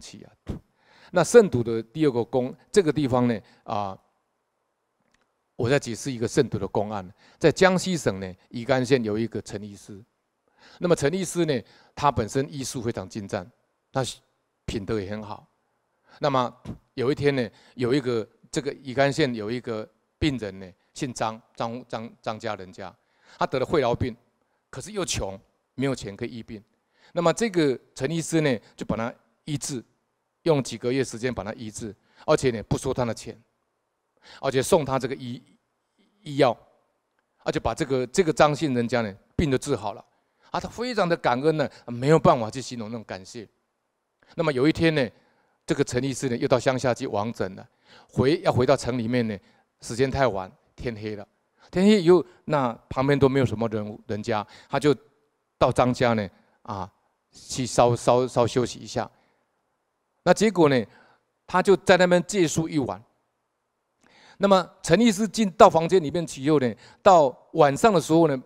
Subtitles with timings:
[0.00, 0.32] 气啊。
[1.10, 3.98] 那胜读的第二个公，这个地方呢啊，
[5.56, 9.98] 我再解释一个胜读的公案，在江西省呢乙干县有一个陈医师，
[10.78, 11.62] 那么陈医师呢，
[11.94, 13.50] 他本身医术非常精湛，
[13.90, 14.04] 他
[14.66, 15.48] 品德也很好。
[16.20, 16.54] 那么
[16.92, 19.88] 有一天呢，有一个这个乙干县有一个
[20.18, 22.94] 病人呢，姓张，张张张家人家，
[23.38, 24.14] 他得了肺痨病，
[24.68, 25.40] 可是又穷，
[25.74, 26.62] 没有钱可以医病。
[27.14, 29.10] 那么这个陈医师呢，就把他
[29.46, 29.82] 医治。
[30.48, 31.94] 用几个月时间把他医治，
[32.26, 33.38] 而且呢不收他的钱，
[34.40, 35.40] 而且送他这个医
[36.22, 36.56] 医药，
[37.44, 40.04] 而且把这个这个张姓人家呢病都治好了，
[40.50, 43.48] 啊，他非常的感恩呢，没有办法去形容那种感谢。
[44.34, 45.08] 那么有一天呢，
[45.64, 47.68] 这个陈医师呢又到乡下去往诊了，
[48.08, 49.38] 回要回到城里面呢，
[49.80, 51.26] 时间太晚，天黑了，
[51.70, 54.94] 天黑以后那旁边都没有什么人人家，他就
[55.58, 56.28] 到张家呢
[56.62, 56.90] 啊
[57.30, 59.10] 去稍稍稍休息一下。
[60.28, 60.84] 那结果呢？
[61.46, 63.02] 他就在那边借宿一晚。
[64.36, 66.70] 那么陈医师进到房间里面去以后呢，
[67.02, 68.38] 到晚上的时候呢，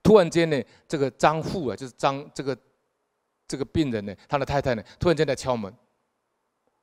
[0.00, 2.56] 突然间呢，这个张妇啊，就是张这个
[3.48, 5.74] 这个病人呢，他的太太呢，突然间在敲门。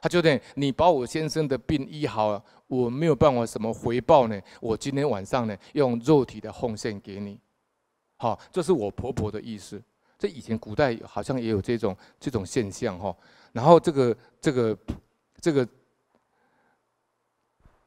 [0.00, 4.36] 他就呢，你把我先生的病医好了，我没有办法什么回报呢？
[4.60, 7.38] 我今天晚上呢，用肉体的奉献给你。
[8.16, 9.80] 好，这是我婆婆的意思。
[10.22, 13.12] 这以前古代好像也有这种这种现象哈。
[13.50, 14.78] 然后这个这个
[15.40, 15.66] 这个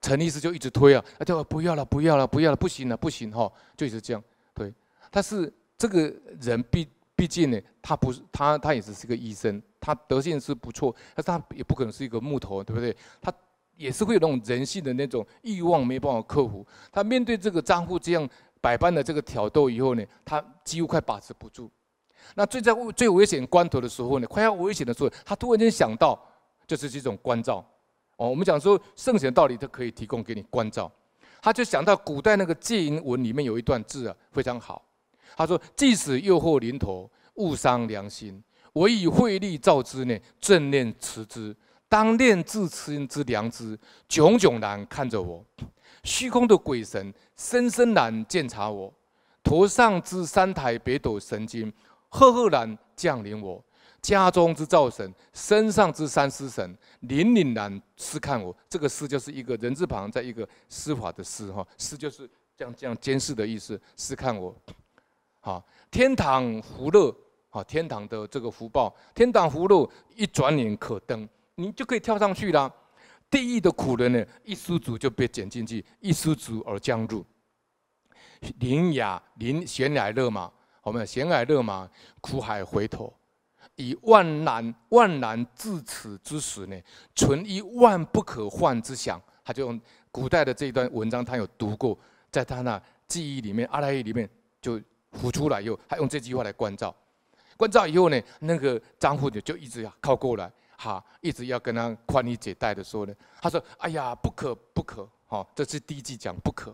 [0.00, 4.20] 陈律师就一直推啊，他就不要了，不要了，不要了，不行了，不行哈，就一直这样
[4.52, 4.74] 推。
[5.08, 12.96] 但是这个人毕毕竟呢，他不是他他也只是个医生，他德性是不错，但是他也不可能是一个木头，对不对？
[13.20, 13.32] 他
[13.76, 16.66] 也是会有那种人性的那种欲望没办法克服。
[16.90, 18.28] 他面对这个张妇这样
[18.60, 21.70] 百般的这个挑逗以后呢，他几乎快把持不住。
[22.34, 26.18] 那最在最危险关头的时候呢，快要危险的时候，他突然间想到，
[26.66, 27.64] 就是这种关照。
[28.16, 30.90] 哦，我们讲说圣贤道理，它可以提供给你关照。
[31.42, 34.82] 他就想到古代那个戒淫文里面有一段字啊，非常好。
[35.36, 41.54] 他说：“即使诱惑临头，勿伤良心，唯以慧力照之呢，正念持之。
[41.88, 43.78] 当念自亲之良知，
[44.08, 45.44] 炯炯然看着我，
[46.02, 48.92] 虚空的鬼神深深然鉴察我，
[49.44, 51.72] 头上之三台北斗神经。”
[52.16, 53.62] 赫赫然降临我
[54.00, 58.56] 家中之灶神，身上之三尸神，凛凛然视看我。
[58.70, 62.26] 这个“视”就是一个人字旁，在一个司法的“司”哈，“司”就是
[62.56, 63.78] 这样这样监视的意思。
[63.98, 64.54] 视看我，
[65.40, 67.14] 好，天堂福乐，
[67.50, 72.72] 好，天堂的这个福报，天堂福乐一转眼可登，你就可以跳上去了。
[73.28, 77.22] 地狱的苦人呢，一失足就被卷进去，一失足而将入。
[78.60, 80.50] 临崖临悬崖勒马。
[80.86, 83.12] 我们悬崖勒马，苦海回头，
[83.74, 86.80] 以万难万难至此之时呢，
[87.12, 89.20] 存一万不可换之想。
[89.44, 89.80] 他就用
[90.12, 91.98] 古代的这一段文章，他有读过，
[92.30, 94.30] 在他那记忆里面，阿赖耶里面
[94.62, 94.80] 就
[95.10, 96.94] 浮出来以后，他用这句话来关照。
[97.56, 100.48] 关照以后呢，那个张妇就就一直要靠过来，
[100.78, 106.72] 哈，一直要跟他宽衣解带的时候呢，他说：“哎呀，不可不可，哈，这是第一句讲不可。”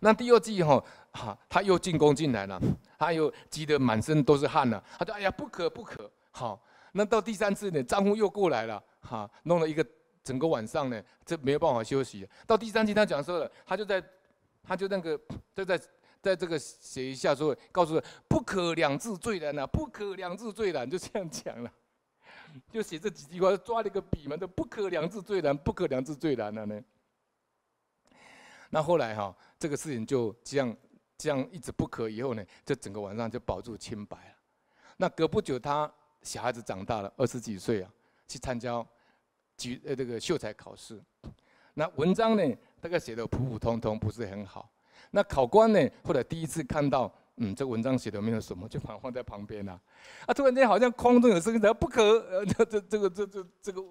[0.00, 2.60] 那第二句哈，哈，他又进宫进来了，
[2.98, 4.82] 他又急得满身都是汗了。
[4.98, 6.60] 他说：“哎呀，不可不可，好。”
[6.96, 9.84] 那到第三次呢，张妇又过来了，哈，弄了一个
[10.22, 12.24] 整个晚上呢，这没有办法休息。
[12.46, 14.00] 到第三季他讲说了，他就在，
[14.62, 15.20] 他就那个
[15.52, 15.80] 就在
[16.22, 21.72] 在这个写一下说，告诉“不可两字最难啊，不可两字最难”，就这样讲了，
[22.70, 26.80] 就写这几句话，抓了一个笔嘛，就“不可两字最难，不可两字最难”了呢。
[28.74, 30.76] 那后来哈，这个事情就这样
[31.16, 34.34] 这样一直不可，以后呢，这整个晚上就保住清白了。
[34.96, 35.88] 那隔不久，他
[36.22, 37.90] 小孩子长大了，二十几岁啊，
[38.26, 38.84] 去参加
[39.56, 41.00] 举呃这个秀才考试。
[41.74, 42.42] 那文章呢，
[42.80, 44.68] 大概写的普普通通，不是很好。
[45.12, 47.14] 那考官呢，后来第一次看到。
[47.36, 49.72] 嗯，这文章写的没有什么，就把它放在旁边了。
[50.24, 53.82] 啊，突然间好像空中有声音，不可，呃，这这这个这这这个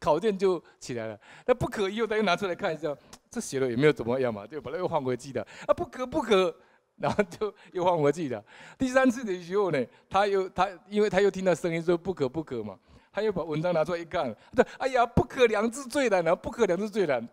[0.00, 1.16] 考卷就起来了。
[1.46, 2.92] 那不可以后，他又拿出来看一下，
[3.34, 5.44] 这写了也没有怎么样嘛，就把它又换回去的。
[5.66, 6.54] 啊，不可不可，
[6.96, 8.44] 然后就又换回去的。
[8.78, 12.78] 第三次的时候呢，他又他因为他又听到声音说不可不可嘛，
[13.10, 17.28] 他又把文章拿出来一看，他说哎呀，不可两字最难啊，不可两字最难。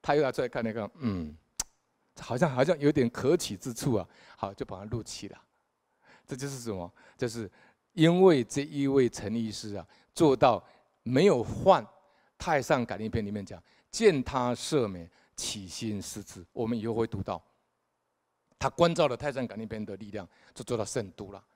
[0.00, 1.36] 他又拿出来看那个，嗯。
[2.18, 4.08] 好像好像有点可取之处啊，
[4.38, 5.38] 好，就把它录起了。
[6.26, 6.90] 这就是什么？
[7.14, 7.50] 就是
[7.92, 10.64] 因为这一位陈医师啊，做到
[11.02, 11.84] 没有换
[12.46, 13.60] 《太上感应篇》里面讲，
[13.90, 16.46] 见他赦免，起心思之。
[16.52, 17.42] 我们以后会读到，
[18.56, 21.44] 他关照了《太上感应篇》的力量，就做到圣都了。